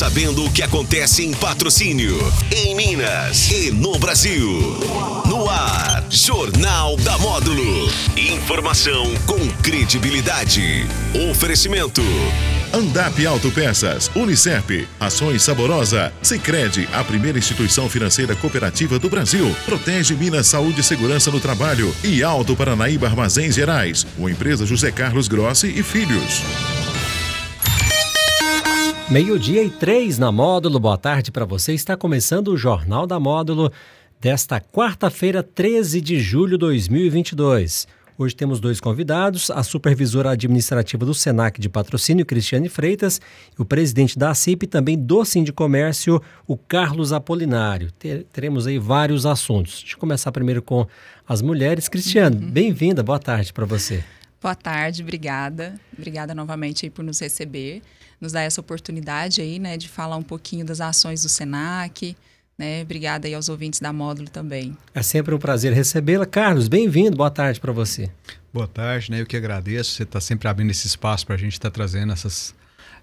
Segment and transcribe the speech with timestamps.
[0.00, 2.16] sabendo o que acontece em patrocínio,
[2.50, 4.78] em Minas e no Brasil.
[5.26, 7.86] No ar, Jornal da Módulo.
[8.16, 10.86] Informação com credibilidade.
[11.30, 12.00] Oferecimento.
[12.72, 19.54] Andap Autopeças, Unicep, Ações Saborosa, Sicredi, a primeira instituição financeira cooperativa do Brasil.
[19.66, 24.90] Protege Minas Saúde e Segurança no Trabalho e Alto Paranaíba Armazéns Gerais, uma empresa José
[24.90, 26.40] Carlos Grossi e Filhos.
[29.10, 30.78] Meio-dia e três na Módulo.
[30.78, 31.74] Boa tarde para você.
[31.74, 33.72] Está começando o Jornal da Módulo
[34.20, 37.88] desta quarta-feira, 13 de julho de 2022.
[38.16, 43.20] Hoje temos dois convidados, a supervisora administrativa do SENAC de patrocínio, Cristiane Freitas,
[43.58, 45.24] e o presidente da CIP, também do
[45.56, 47.90] Comércio, o Carlos Apolinário.
[48.32, 49.80] Teremos aí vários assuntos.
[49.80, 50.86] Deixa eu começar primeiro com
[51.26, 51.88] as mulheres.
[51.88, 52.48] Cristiane, uhum.
[52.48, 54.04] bem-vinda, boa tarde para você.
[54.40, 55.74] Boa tarde, obrigada.
[55.92, 57.82] Obrigada novamente por nos receber
[58.20, 62.16] nos dar essa oportunidade aí, né, de falar um pouquinho das ações do SENAC.
[62.58, 62.82] Né?
[62.82, 64.76] Obrigada aí aos ouvintes da Módulo também.
[64.94, 66.26] É sempre um prazer recebê-la.
[66.26, 67.16] Carlos, bem-vindo.
[67.16, 68.10] Boa tarde para você.
[68.52, 69.22] Boa tarde, né?
[69.22, 69.92] Eu que agradeço.
[69.92, 72.54] Você está sempre abrindo esse espaço para a gente estar tá trazendo essas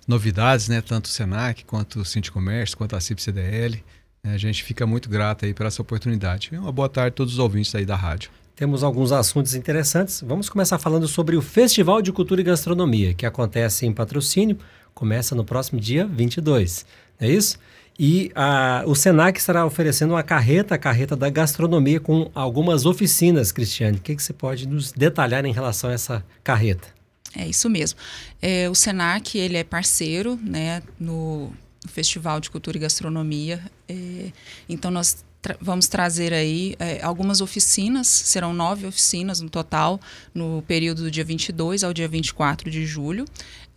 [0.08, 0.80] novidades, né?
[0.80, 3.83] Tanto o Senac, quanto o Cinti Comércio, quanto a CIP-CDL.
[4.23, 4.36] Né?
[4.36, 6.52] A gente fica muito grato aí por essa oportunidade.
[6.53, 8.30] Uma boa tarde a todos os ouvintes aí da rádio.
[8.55, 10.22] Temos alguns assuntos interessantes.
[10.25, 14.58] Vamos começar falando sobre o Festival de Cultura e Gastronomia, que acontece em patrocínio
[14.98, 16.84] começa no próximo dia 22,
[17.22, 17.59] não é isso?
[18.00, 23.52] E a, o Senac estará oferecendo uma carreta, a carreta da gastronomia, com algumas oficinas,
[23.52, 23.98] Cristiane.
[23.98, 26.88] O que, que você pode nos detalhar em relação a essa carreta?
[27.36, 28.00] É isso mesmo.
[28.42, 31.52] É, o Senac ele é parceiro né, no
[31.88, 33.61] Festival de Cultura e Gastronomia.
[33.88, 34.32] É,
[34.67, 40.00] então nós tra vamos trazer aí é, algumas oficinas, serão nove oficinas no total,
[40.34, 43.26] no período do dia 22 ao dia 24 de julho.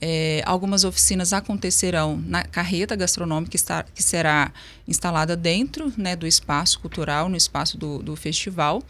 [0.00, 4.52] É, algumas oficinas acontecerão na carreta gastronômica que, está, que será
[4.88, 8.82] instalada dentro né, do espaço cultural, no espaço do, do festival.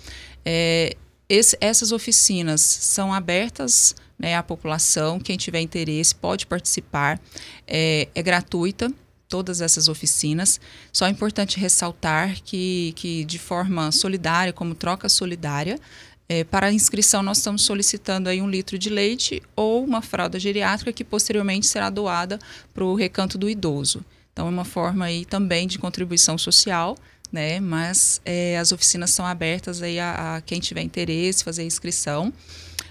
[0.44, 0.96] É,
[1.28, 7.20] esse, essas oficinas são abertas né, à população, quem tiver interesse pode participar,
[7.66, 8.92] é, é gratuita
[9.30, 10.60] todas essas oficinas.
[10.92, 15.78] Só é importante ressaltar que, que de forma solidária, como troca solidária,
[16.30, 20.38] é, para a inscrição, nós estamos solicitando aí um litro de leite ou uma fralda
[20.38, 22.38] geriátrica que posteriormente será doada
[22.72, 24.04] para o recanto do idoso.
[24.32, 26.96] Então, é uma forma aí também de contribuição social,
[27.32, 27.58] né?
[27.58, 32.32] Mas é, as oficinas são abertas aí a, a, quem tiver interesse fazer a inscrição.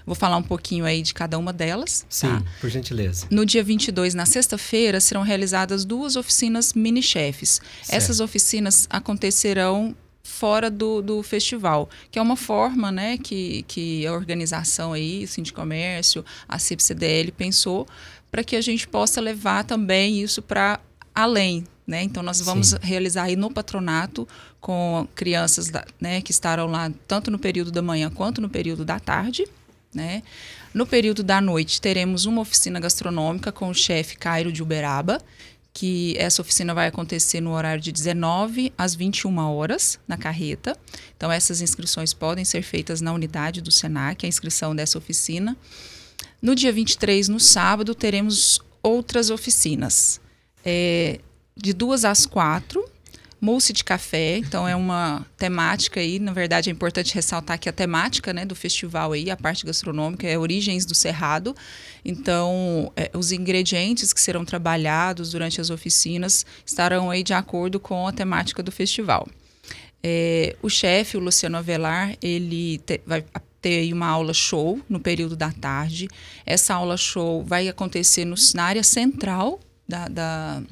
[0.04, 2.04] Vou falar um pouquinho aí de cada uma delas.
[2.10, 2.42] Sim, tá?
[2.60, 3.26] por gentileza.
[3.30, 7.62] No dia 22, na sexta-feira, serão realizadas duas oficinas mini-chefes.
[7.88, 9.96] Essas oficinas acontecerão
[10.30, 15.52] fora do, do festival, que é uma forma né, que, que a organização aí, o
[15.52, 17.86] Comércio, a CIP-CDL pensou
[18.30, 20.80] para que a gente possa levar também isso para
[21.14, 21.64] além.
[21.86, 22.04] Né?
[22.04, 22.76] Então, nós vamos Sim.
[22.80, 24.26] realizar aí no patronato
[24.60, 28.84] com crianças da, né, que estarão lá tanto no período da manhã quanto no período
[28.84, 29.44] da tarde.
[29.92, 30.22] Né?
[30.72, 35.20] No período da noite, teremos uma oficina gastronômica com o chefe Cairo de Uberaba,
[35.72, 40.76] que essa oficina vai acontecer no horário de 19 às 21 horas na carreta.
[41.16, 45.56] Então, essas inscrições podem ser feitas na unidade do SENAC, a inscrição dessa oficina.
[46.42, 50.20] No dia 23, no sábado, teremos outras oficinas.
[50.64, 51.20] É,
[51.56, 52.84] de duas às quatro,
[53.40, 57.72] mousse de café, então é uma temática aí, na verdade é importante ressaltar que a
[57.72, 61.56] temática né, do festival aí, a parte gastronômica, é Origens do Cerrado,
[62.04, 68.06] então é, os ingredientes que serão trabalhados durante as oficinas estarão aí de acordo com
[68.06, 69.26] a temática do festival.
[70.02, 73.24] É, o chefe, o Luciano Avelar, ele te, vai
[73.60, 76.08] ter uma aula show no período da tarde.
[76.46, 80.62] Essa aula show vai acontecer no, na área central da, da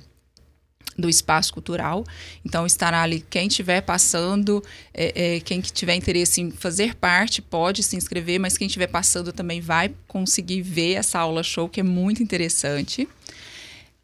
[0.96, 2.04] do espaço cultural.
[2.44, 4.62] Então, estará ali quem estiver passando,
[4.92, 9.32] é, é, quem tiver interesse em fazer parte pode se inscrever, mas quem estiver passando
[9.32, 13.08] também vai conseguir ver essa aula show, que é muito interessante.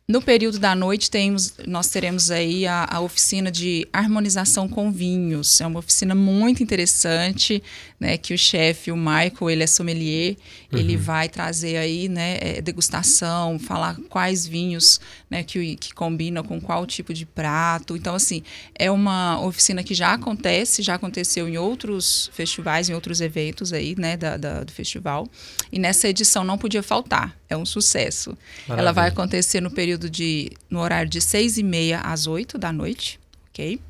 [0.06, 5.62] No período da noite, temos, nós teremos aí a, a, oficina de harmonização com vinhos.
[5.62, 7.62] É uma oficina muito interessante,
[7.98, 8.18] né?
[8.18, 10.36] Que o chefe, o Michael, ele é sommelier,
[10.70, 10.78] uhum.
[10.78, 12.36] ele vai trazer aí, né?
[12.38, 15.00] É, degustação, falar quais vinhos,
[15.34, 15.42] né?
[15.42, 17.96] Que, que combinam com qual tipo de prato.
[17.96, 23.20] Então, assim, é uma oficina que já acontece, já aconteceu em outros festivais, em outros
[23.20, 24.16] eventos aí, né?
[24.16, 25.28] Da, da do festival.
[25.72, 27.36] E nessa edição não podia faltar.
[27.48, 28.38] É um sucesso.
[28.68, 28.80] Maravilha.
[28.80, 32.72] Ela vai acontecer no período de no horário de seis e meia às oito da
[32.72, 33.18] noite,
[33.50, 33.80] ok?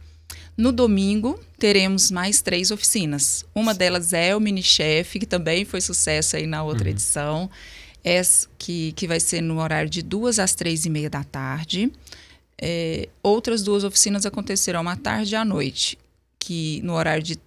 [0.57, 3.45] No domingo teremos mais três oficinas.
[3.55, 6.91] Uma delas é o mini chef, que também foi sucesso aí na outra uhum.
[6.91, 7.51] edição,
[8.05, 8.21] é
[8.59, 11.91] que, que vai ser no horário de duas às três e meia da tarde.
[12.61, 15.99] É, outras duas oficinas acontecerão à tarde e à noite,
[16.39, 17.39] que no horário de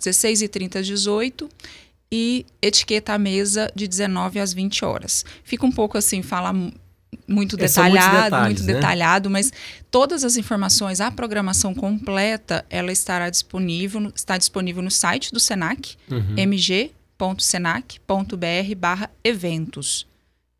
[0.00, 1.48] 16h30 às 18
[2.12, 5.24] e etiqueta à mesa de 19 às 20 horas.
[5.42, 6.52] Fica um pouco assim, fala
[7.26, 8.74] muito detalhado, detalhes, muito né?
[8.74, 9.52] detalhado, mas
[9.90, 15.96] todas as informações, a programação completa, ela estará disponível, está disponível no site do Senac,
[16.10, 16.34] uhum.
[17.20, 20.06] mg.senac.br/eventos.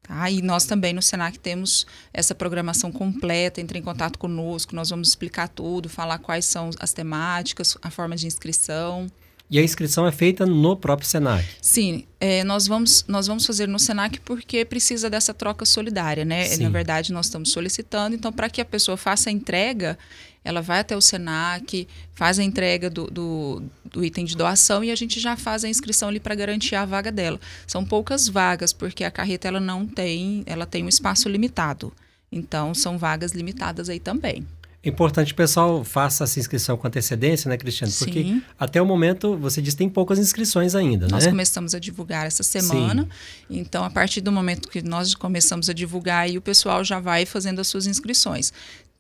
[0.03, 0.31] Tá?
[0.31, 3.59] E nós também no Senac temos essa programação completa.
[3.61, 8.15] Entre em contato conosco, nós vamos explicar tudo, falar quais são as temáticas, a forma
[8.15, 9.07] de inscrição.
[9.51, 11.45] E a inscrição é feita no próprio Senac?
[11.61, 16.47] Sim, é, nós, vamos, nós vamos fazer no Senac porque precisa dessa troca solidária, né?
[16.47, 16.65] Sim.
[16.65, 19.99] Na verdade, nós estamos solicitando, então, para que a pessoa faça a entrega,
[20.45, 24.91] ela vai até o Senac, faz a entrega do, do, do item de doação e
[24.91, 27.41] a gente já faz a inscrição ali para garantir a vaga dela.
[27.67, 31.93] São poucas vagas, porque a carreta ela não tem, ela tem um espaço limitado.
[32.31, 34.47] Então, são vagas limitadas aí também.
[34.85, 37.91] Importante pessoal faça essa inscrição com antecedência, né, Cristiano?
[37.99, 38.43] Porque Sim.
[38.59, 41.19] até o momento, você diz, tem poucas inscrições ainda, nós né?
[41.19, 43.05] Nós começamos a divulgar essa semana.
[43.49, 43.59] Sim.
[43.61, 47.25] Então, a partir do momento que nós começamos a divulgar, aí o pessoal já vai
[47.25, 48.53] fazendo as suas inscrições.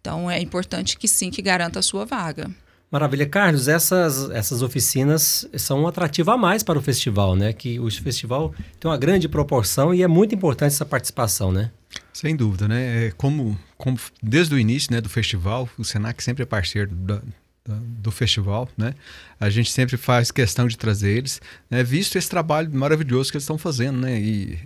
[0.04, 2.50] Então, é importante que sim, que garanta a sua vaga.
[2.90, 3.26] Maravilha.
[3.26, 7.54] Carlos, essas, essas oficinas são um atrativo a mais para o festival, né?
[7.54, 11.70] Que o festival tem uma grande proporção e é muito importante essa participação, né?
[12.12, 13.06] Sem dúvida, né?
[13.06, 17.14] É como, como desde o início né, do festival, o Senac sempre é parceiro da,
[17.14, 17.22] da,
[17.66, 18.94] do festival, né?
[19.40, 21.40] A gente sempre faz questão de trazer eles,
[21.70, 21.82] né?
[21.82, 24.20] visto esse trabalho maravilhoso que eles estão fazendo, né?
[24.20, 24.58] E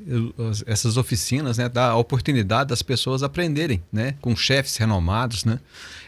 [0.50, 1.68] as, essas oficinas, né?
[1.68, 4.16] Dá a oportunidade das pessoas aprenderem, né?
[4.20, 5.60] Com chefes renomados, né?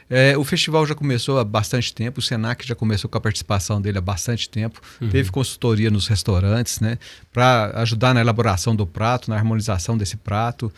[0.08, 3.80] É, o festival já começou há bastante tempo, o Senac já começou com a participação
[3.80, 4.80] dele há bastante tempo.
[5.00, 5.10] Uhum.
[5.10, 6.98] Teve consultoria nos restaurantes, né?
[7.32, 10.72] Para ajudar na elaboração do prato, na harmonização desse prato.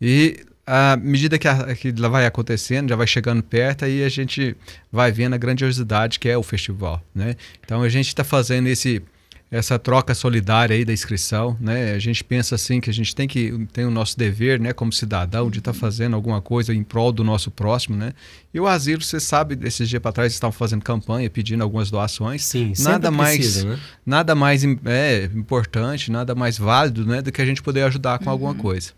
[0.00, 4.54] E à medida que, a, que vai acontecendo, já vai chegando perto, aí a gente
[4.92, 7.36] vai vendo a grandiosidade que é o festival, né?
[7.64, 9.02] Então a gente está fazendo esse
[9.50, 11.94] essa troca solidária aí da inscrição, né?
[11.94, 14.92] A gente pensa assim que a gente tem que tem o nosso dever, né, como
[14.92, 18.12] cidadão, de estar tá fazendo alguma coisa em prol do nosso próximo, né?
[18.52, 22.44] E o asilo, você sabe, esses dias para trás estavam fazendo campanha, pedindo algumas doações.
[22.44, 23.78] Sim, nada mais, precisa, né?
[24.04, 28.26] nada mais é, importante, nada mais válido, né, do que a gente poder ajudar com
[28.26, 28.32] uhum.
[28.32, 28.97] alguma coisa.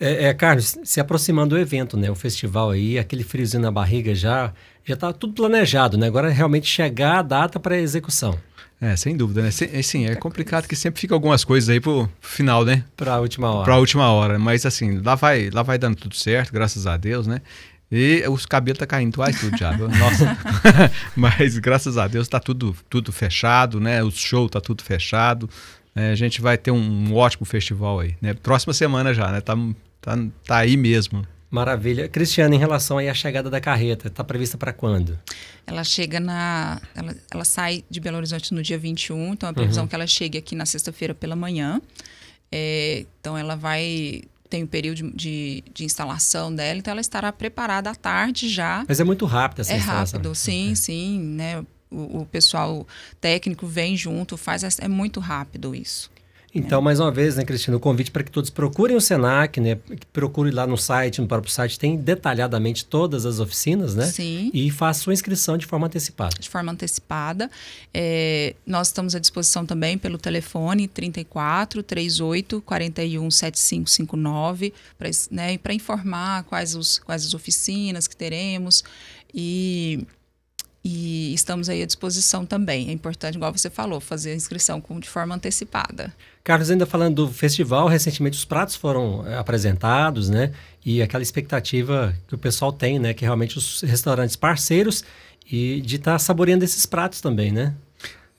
[0.00, 2.10] É, é, Carlos, se aproximando do evento, né?
[2.10, 4.52] O festival aí, aquele friozinho na barriga já
[4.84, 6.06] já está tudo planejado, né?
[6.06, 8.38] Agora é realmente chegar a data para execução.
[8.80, 9.50] É, sem dúvida, né?
[9.50, 12.84] Sim, é complicado que sempre fica algumas coisas aí pro final, né?
[12.96, 13.64] Para a última hora.
[13.64, 16.96] Para a última hora, mas assim, lá vai, lá vai dando tudo certo, graças a
[16.96, 17.42] Deus, né?
[17.90, 19.72] E os cabelos tá caindo tudo, tudo já.
[19.76, 20.38] Nossa.
[21.16, 24.02] mas graças a Deus tá tudo tudo fechado, né?
[24.02, 25.50] O show tá tudo fechado.
[25.98, 28.32] É, a gente vai ter um, um ótimo festival aí, né?
[28.32, 29.40] Próxima semana já, né?
[29.40, 29.56] Tá,
[30.00, 30.16] tá,
[30.46, 31.26] tá aí mesmo.
[31.50, 32.08] Maravilha.
[32.08, 35.18] Cristiana, em relação aí à chegada da carreta, está prevista para quando?
[35.66, 36.80] Ela chega na.
[36.94, 39.86] Ela, ela, sai de Belo Horizonte no dia 21, então a previsão uhum.
[39.86, 41.80] é que ela chegue aqui na sexta-feira pela manhã.
[42.52, 44.22] É, então ela vai.
[44.48, 48.84] Tem o um período de, de, instalação dela, então ela estará preparada à tarde já.
[48.86, 50.20] Mas é muito rápida essa é instalação.
[50.20, 51.20] É rápido, sim, sim.
[51.20, 51.62] Né?
[51.90, 52.86] O, o, pessoal
[53.20, 54.78] técnico vem junto, faz.
[54.78, 56.10] É muito rápido isso.
[56.54, 59.78] Então, mais uma vez, né, Cristina, o convite para que todos procurem o Senac, né?
[60.12, 64.06] Procure lá no site, no próprio site, tem detalhadamente todas as oficinas, né?
[64.06, 64.50] Sim.
[64.54, 66.36] E faça sua inscrição de forma antecipada.
[66.38, 67.50] De forma antecipada.
[67.92, 76.44] É, nós estamos à disposição também pelo telefone 34 38 41 7559 para né, informar
[76.44, 78.82] quais, os, quais as oficinas que teremos.
[79.34, 80.06] E
[80.90, 82.88] e estamos aí à disposição também.
[82.88, 86.14] É importante, igual você falou, fazer a inscrição com, de forma antecipada.
[86.42, 90.50] Carlos, ainda falando do festival, recentemente os pratos foram é, apresentados, né?
[90.82, 93.12] E aquela expectativa que o pessoal tem, né?
[93.12, 95.04] Que realmente os restaurantes parceiros
[95.50, 97.74] e de estar tá saboreando esses pratos também, né?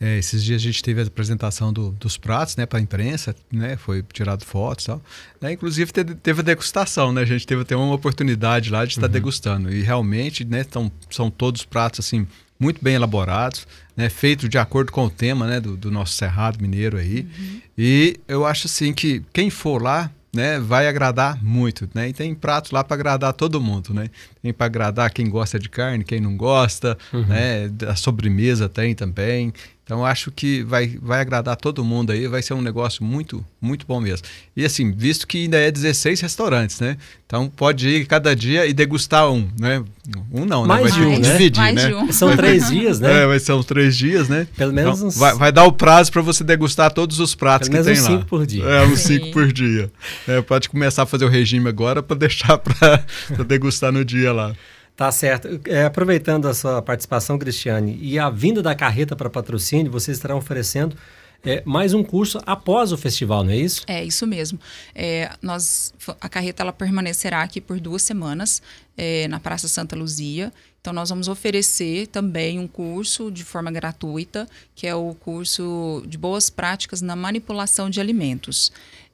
[0.02, 3.36] É, esses dias a gente teve a apresentação do, dos pratos, né, para a imprensa,
[3.52, 5.02] né, foi tirado fotos e tal.
[5.42, 8.94] Né, inclusive teve, teve, a degustação, né, a gente teve até uma oportunidade lá de
[8.94, 9.12] estar uhum.
[9.12, 9.74] degustando.
[9.74, 12.26] E realmente, né, tão, são todos pratos, assim,
[12.58, 16.62] muito bem elaborados, né, feitos de acordo com o tema, né, do, do nosso Cerrado
[16.62, 17.28] Mineiro aí.
[17.38, 17.62] Uhum.
[17.78, 22.10] E eu acho, assim, que quem for lá, né, vai agradar muito, né?
[22.10, 24.10] E tem pratos lá para agradar todo mundo, né?
[24.42, 27.26] Tem para agradar quem gosta de carne, quem não gosta, uhum.
[27.26, 27.70] né?
[27.88, 29.52] A sobremesa tem também.
[29.90, 33.88] Então acho que vai, vai agradar todo mundo aí, vai ser um negócio muito, muito
[33.88, 34.28] bom mesmo.
[34.56, 36.96] E assim, visto que ainda é 16 restaurantes, né?
[37.26, 39.84] Então pode ir cada dia e degustar um, né?
[40.32, 40.90] Um não, Mais né?
[40.92, 41.32] Vai um, né?
[41.32, 41.96] dividir, Mais né?
[41.96, 42.12] Um.
[42.12, 43.24] São três dias, né?
[43.24, 44.46] É, vai ser uns três dias, né?
[44.56, 45.18] Pelo menos então, uns...
[45.18, 48.04] vai, vai, dar o prazo para você degustar todos os pratos Pelo que tem uns
[48.04, 48.12] lá.
[48.12, 48.64] cinco por dia.
[48.64, 49.16] É, uns Sim.
[49.16, 49.92] cinco por dia.
[50.28, 53.04] É, pode começar a fazer o regime agora para deixar para
[53.44, 54.54] degustar no dia lá.
[55.00, 55.62] Tá certo.
[55.66, 60.38] É, aproveitando a sua participação, Cristiane, e a vinda da carreta para patrocínio, vocês estarão
[60.38, 60.94] oferecendo
[61.42, 63.82] é, mais um curso após o festival, não é isso?
[63.88, 64.60] É isso mesmo.
[64.94, 68.62] É, nós, a carreta ela permanecerá aqui por duas semanas
[68.98, 70.52] é, na Praça Santa Luzia.
[70.82, 76.18] Então nós vamos oferecer também um curso de forma gratuita, que é o curso de
[76.18, 78.70] boas práticas na manipulação de alimentos.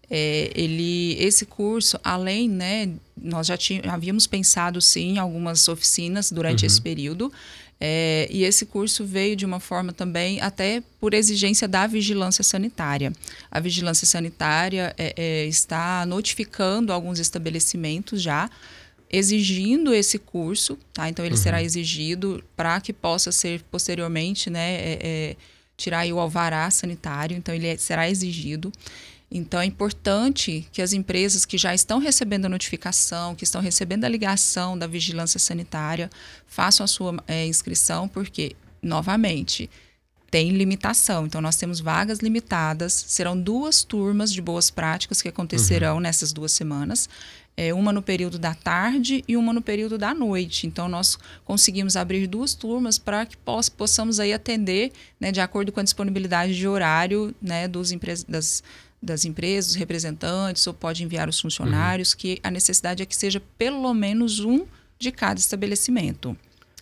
[0.09, 6.31] É, ele, esse curso, além, né, nós já tínhamos, havíamos pensado sim em algumas oficinas
[6.31, 6.67] durante uhum.
[6.67, 7.31] esse período.
[7.79, 13.11] É, e esse curso veio de uma forma também, até por exigência da vigilância sanitária.
[13.51, 18.49] A vigilância sanitária é, é, está notificando alguns estabelecimentos já,
[19.09, 21.09] exigindo esse curso, tá?
[21.09, 21.41] Então ele uhum.
[21.41, 25.35] será exigido para que possa ser posteriormente, né, é, é,
[25.77, 27.35] tirar o alvará sanitário.
[27.35, 28.71] Então ele é, será exigido.
[29.29, 34.05] Então é importante que as empresas que já estão recebendo a notificação, que estão recebendo
[34.05, 36.09] a ligação da vigilância sanitária,
[36.45, 39.69] façam a sua é, inscrição, porque, novamente,
[40.35, 41.25] tem limitação.
[41.25, 42.91] Então, nós temos vagas limitadas.
[43.07, 46.01] Serão duas turmas de boas práticas que acontecerão uhum.
[46.01, 47.07] nessas duas semanas.
[47.55, 50.67] É, uma no período da tarde e uma no período da noite.
[50.67, 55.71] Então, nós conseguimos abrir duas turmas para que poss possamos aí atender, né, de acordo
[55.71, 57.93] com a disponibilidade de horário né, dos
[58.27, 58.61] das,
[59.05, 62.17] das empresas, dos representantes, ou pode enviar os funcionários, uhum.
[62.17, 64.65] que a necessidade é que seja pelo menos um
[64.99, 66.35] de cada estabelecimento.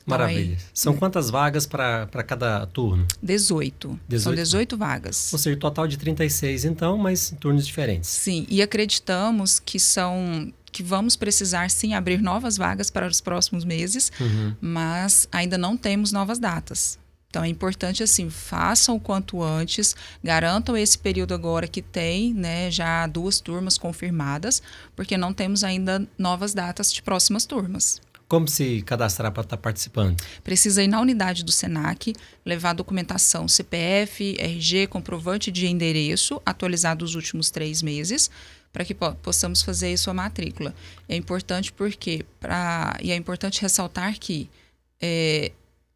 [0.04, 0.54] Então, Maravilha.
[0.54, 3.08] Então, São quantas vagas para cada turno?
[3.22, 4.00] 18.
[4.08, 4.24] 18.
[4.24, 5.32] São 18 vagas.
[5.32, 8.10] Ou seja, total de 36, então, mas em turnos diferentes.
[8.10, 13.64] Sim, e acreditamos que são que vamos precisar sim abrir novas vagas para os próximos
[13.64, 14.56] meses, uhum.
[14.60, 16.98] mas ainda não temos novas datas.
[17.34, 22.70] Então é importante assim, façam o quanto antes, garantam esse período agora que tem, né,
[22.70, 24.62] já duas turmas confirmadas,
[24.96, 28.00] porque não temos ainda novas datas de próximas turmas.
[28.28, 30.16] Como se cadastrar para estar tá participando?
[30.44, 32.14] Precisa ir na unidade do SENAC,
[32.46, 38.30] levar documentação CPF, RG, comprovante de endereço, atualizado os últimos três meses,
[38.72, 40.72] para que po possamos fazer isso a matrícula.
[41.10, 44.48] É importante porque, pra, e é importante ressaltar que
[45.02, 45.52] é,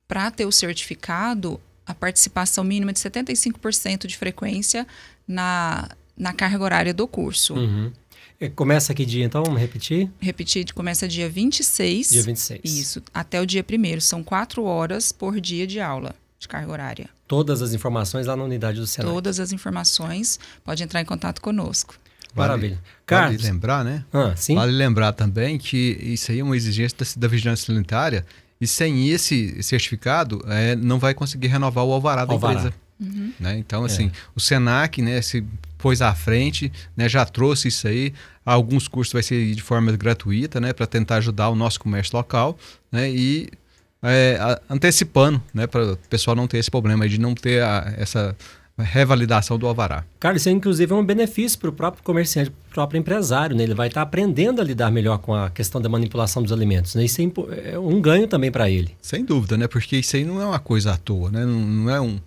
[0.08, 4.88] para ter o certificado, a participação mínima de 75% de frequência
[5.28, 7.56] na, na carga horária do curso.
[7.56, 7.92] Uhum.
[8.56, 9.44] Começa que dia, então?
[9.44, 10.12] Vamos repetir?
[10.20, 12.12] Repetir, começa dia 26.
[12.12, 12.62] Dia 26.
[12.64, 17.10] Isso, até o dia 1 São quatro horas por dia de aula de carga horária.
[17.28, 19.12] Todas as informações lá na unidade do Senado.
[19.12, 21.96] Todas as informações, pode entrar em contato conosco.
[22.36, 22.76] Maravilha.
[22.76, 23.42] Vale, Carlos.
[23.42, 24.06] Vale lembrar, né?
[24.14, 24.54] Ah, sim?
[24.54, 28.24] Vale lembrar também que isso aí é uma exigência da, da vigilância sanitária
[28.60, 32.54] e sem esse certificado, é, não vai conseguir renovar o alvará da alvará.
[32.54, 32.76] empresa.
[33.00, 33.32] Uhum.
[33.40, 33.58] Né?
[33.58, 34.12] Então, assim, é.
[34.36, 35.46] o SENAC né, se
[35.78, 38.14] pôs à frente, né, já trouxe isso aí.
[38.44, 42.58] Alguns cursos vai ser de forma gratuita, né, para tentar ajudar o nosso comércio local.
[42.92, 43.50] Né, e
[44.02, 48.36] é, antecipando, né, para o pessoal não ter esse problema de não ter a, essa
[48.84, 50.04] revalidação do alvará.
[50.20, 53.64] Carlos, isso inclusive é um benefício para o próprio comerciante, para o próprio empresário, né?
[53.64, 56.94] Ele vai estar tá aprendendo a lidar melhor com a questão da manipulação dos alimentos,
[56.96, 57.04] né?
[57.06, 58.96] Isso é, é um ganho também para ele.
[59.02, 59.68] Sem dúvida, né?
[59.68, 61.46] Porque isso aí não é uma coisa à toa, né?
[61.46, 62.20] Não, não é um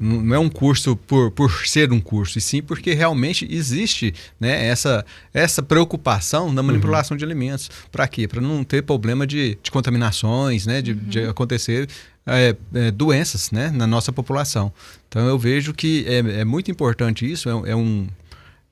[0.00, 4.66] não é um curso por, por ser um curso, e sim porque realmente existe né,
[4.66, 7.18] essa, essa preocupação na manipulação uhum.
[7.18, 7.70] de alimentos.
[7.90, 8.26] Para quê?
[8.28, 10.98] Para não ter problema de, de contaminações, né, de, uhum.
[10.98, 11.88] de acontecer
[12.26, 14.72] é, é, doenças né, na nossa população.
[15.08, 18.06] Então eu vejo que é, é muito importante isso, é, é, um,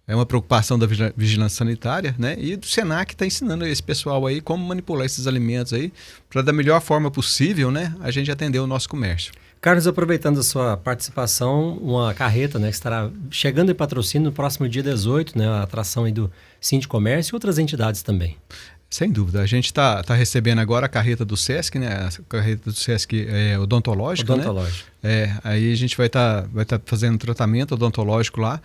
[0.07, 2.37] é uma preocupação da vigilância sanitária, né?
[2.39, 5.93] E do Senac está ensinando esse pessoal aí como manipular esses alimentos aí
[6.29, 7.95] para da melhor forma possível, né?
[8.01, 9.33] A gente atender o nosso comércio.
[9.65, 14.69] Carlos, aproveitando a sua participação, uma carreta né, que estará chegando em patrocínio no próximo
[14.69, 16.31] dia 18, né, a atração aí do
[16.61, 18.37] Cinti Comércio e outras entidades também.
[18.91, 19.41] Sem dúvida.
[19.41, 21.89] A gente está tá recebendo agora a carreta do SESC, né?
[21.89, 24.87] A carreta do SESC é odontológica, odontológico.
[25.03, 25.11] né?
[25.11, 28.61] É, aí a gente vai estar tá, vai tá fazendo tratamento odontológico lá.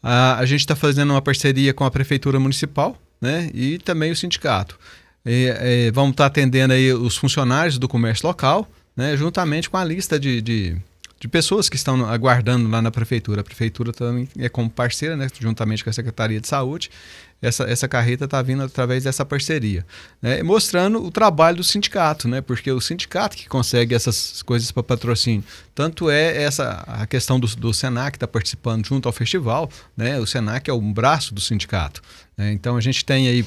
[0.00, 3.50] A, a gente está fazendo uma parceria com a Prefeitura Municipal, né?
[3.52, 4.78] E também o sindicato.
[5.26, 9.16] E, é, vamos estar tá atendendo aí os funcionários do comércio local, né?
[9.16, 10.76] Juntamente com a lista de, de
[11.24, 13.40] de pessoas que estão aguardando lá na prefeitura.
[13.40, 16.90] A prefeitura também é como parceira, né, juntamente com a Secretaria de Saúde.
[17.40, 19.86] Essa, essa carreta está vindo através dessa parceria,
[20.20, 24.82] né, mostrando o trabalho do sindicato, né, porque o sindicato que consegue essas coisas para
[24.82, 25.42] patrocínio.
[25.74, 30.26] Tanto é essa a questão do, do Senac está participando junto ao festival, né, o
[30.26, 32.02] Senac é um braço do sindicato.
[32.36, 33.44] Né, então a gente tem aí,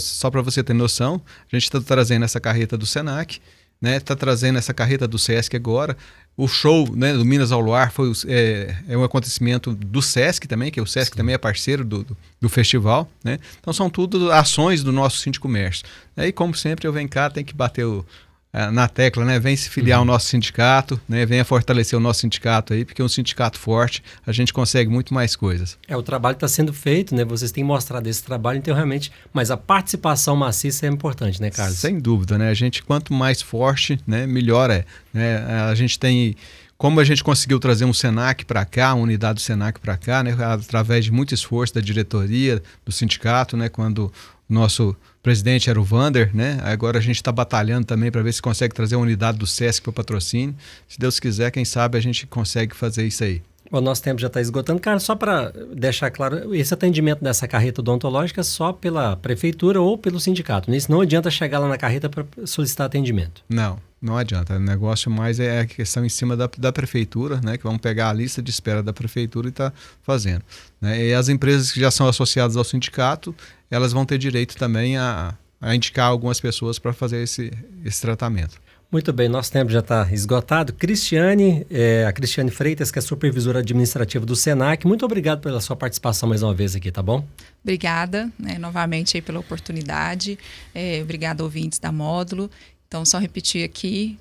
[0.00, 1.20] só para você ter noção,
[1.52, 3.38] a gente está trazendo essa carreta do Senac
[3.80, 4.00] né?
[4.00, 5.96] Tá trazendo essa carreta do Sesc agora.
[6.36, 10.70] O show né, do Minas ao Luar foi, é, é um acontecimento do Sesc também,
[10.70, 11.16] que o Sesc Sim.
[11.18, 13.10] também é parceiro do, do, do, festival.
[13.24, 13.40] Né?
[13.58, 15.84] Então são tudo ações do nosso Cinti Comércio.
[16.16, 18.06] E como sempre eu venho cá, tem que bater o,
[18.52, 19.38] na tecla, né?
[19.38, 20.02] Vem se filiar uhum.
[20.02, 21.24] ao nosso sindicato, né?
[21.26, 25.36] Venha fortalecer o nosso sindicato aí, porque um sindicato forte a gente consegue muito mais
[25.36, 25.78] coisas.
[25.86, 27.24] É, o trabalho está sendo feito, né?
[27.24, 31.78] Vocês têm mostrado esse trabalho, então realmente, mas a participação maciça é importante, né, Carlos?
[31.78, 32.48] Sem dúvida, né?
[32.48, 34.84] A gente, quanto mais forte, né, melhor é.
[35.12, 35.36] Né?
[35.70, 36.34] A gente tem
[36.78, 40.22] como a gente conseguiu trazer um Senac para cá, uma unidade do Senac para cá,
[40.22, 44.12] né, através de muito esforço da diretoria, do sindicato, né, quando
[44.48, 46.58] nosso presidente era o Vander, né?
[46.62, 49.82] Agora a gente está batalhando também para ver se consegue trazer uma unidade do SESC
[49.82, 50.54] para o patrocínio.
[50.88, 53.42] Se Deus quiser, quem sabe a gente consegue fazer isso aí.
[53.70, 54.80] O nosso tempo já está esgotando.
[54.80, 59.98] Cara, só para deixar claro, esse atendimento dessa carreta odontológica é só pela prefeitura ou
[59.98, 60.74] pelo sindicato.
[60.74, 63.42] Isso não adianta chegar lá na carreta para solicitar atendimento.
[63.48, 64.56] Não, não adianta.
[64.56, 67.56] O negócio mais é a questão em cima da, da prefeitura, né?
[67.56, 70.42] Que vamos pegar a lista de espera da prefeitura e está fazendo.
[70.80, 71.06] Né?
[71.06, 73.34] E as empresas que já são associadas ao sindicato,
[73.70, 77.52] elas vão ter direito também a, a indicar algumas pessoas para fazer esse,
[77.84, 78.60] esse tratamento.
[78.90, 80.72] Muito bem, nosso tempo já está esgotado.
[80.72, 85.76] Cristiane, é, a Cristiane Freitas, que é supervisora administrativa do SENAC, muito obrigado pela sua
[85.76, 87.22] participação mais uma vez aqui, tá bom?
[87.62, 90.38] Obrigada, né, novamente aí pela oportunidade.
[90.74, 92.50] É, obrigada, ouvintes da Módulo.
[92.88, 94.18] Então, só repetir aqui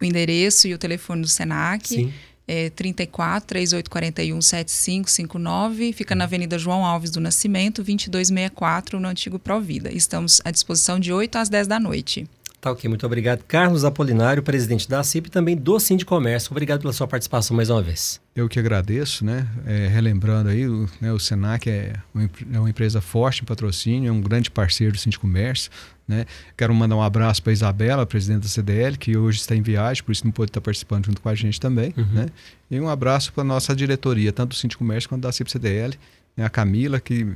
[0.00, 1.88] o endereço e o telefone do SENAC.
[1.88, 2.12] Sim.
[2.46, 9.92] É 34 3841 7559, fica na Avenida João Alves do Nascimento, 2264, no antigo Provida.
[9.92, 12.28] Estamos à disposição de 8 às 10 da noite.
[12.62, 13.42] Tá ok, muito obrigado.
[13.42, 15.76] Carlos Apolinário, presidente da CIP e também do
[16.06, 16.52] Comércio.
[16.52, 18.20] Obrigado pela sua participação mais uma vez.
[18.36, 19.48] Eu que agradeço, né?
[19.66, 24.08] É, relembrando aí, o, né, o Senac é uma, é uma, empresa forte em patrocínio,
[24.08, 25.72] é um grande parceiro do Comércio.
[26.06, 26.24] Né?
[26.56, 30.04] Quero mandar um abraço para a Isabela, presidente da CDL, que hoje está em viagem,
[30.04, 31.92] por isso não pôde estar participando junto com a gente também.
[31.96, 32.04] Uhum.
[32.12, 32.26] Né?
[32.70, 35.98] E um abraço para a nossa diretoria, tanto do Comércio quanto da CIP CDL,
[36.36, 36.44] né?
[36.44, 37.26] a Camila, que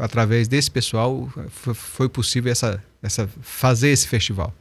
[0.00, 1.28] através desse pessoal
[1.74, 4.52] foi possível essa, essa, fazer esse festival.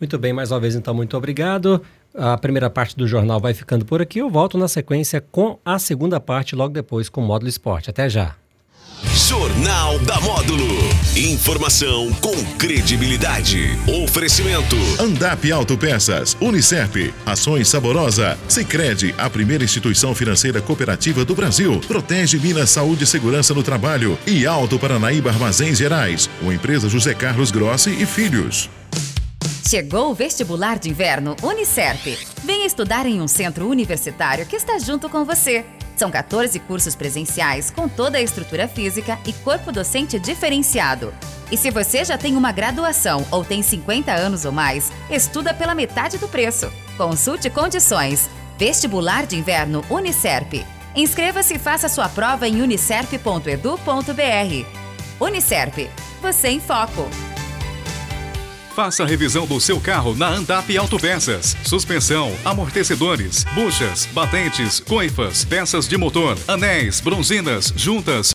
[0.00, 1.82] Muito bem, mais uma vez então, muito obrigado.
[2.14, 4.18] A primeira parte do jornal vai ficando por aqui.
[4.18, 7.90] Eu volto na sequência com a segunda parte, logo depois com o Módulo Esporte.
[7.90, 8.36] Até já.
[9.02, 10.66] Jornal da Módulo.
[11.16, 13.78] Informação com credibilidade.
[14.04, 14.76] Oferecimento.
[14.98, 21.80] Andap Autopeças, Unicep, Ações Saborosa, Sicredi, a primeira instituição financeira cooperativa do Brasil.
[21.86, 26.30] Protege Minas Saúde e Segurança no Trabalho e Alto Paranaíba Armazéns Gerais.
[26.40, 28.70] Uma empresa José Carlos Grossi e Filhos.
[29.68, 32.16] Chegou o vestibular de inverno Unicep.
[32.44, 35.64] Venha estudar em um centro universitário que está junto com você.
[35.96, 41.12] São 14 cursos presenciais com toda a estrutura física e corpo docente diferenciado.
[41.50, 45.74] E se você já tem uma graduação ou tem 50 anos ou mais, estuda pela
[45.74, 46.70] metade do preço.
[46.96, 48.28] Consulte condições.
[48.58, 50.64] Vestibular de Inverno Unicerp.
[50.94, 54.66] Inscreva-se e faça sua prova em unicerp.edu.br.
[55.20, 55.90] Unicerp.
[56.22, 57.35] Você em Foco.
[58.76, 61.56] Faça a revisão do seu carro na Andap Autopeças.
[61.64, 68.24] Suspensão, amortecedores, buchas, batentes, coifas, peças de motor, anéis, bronzinas, juntas,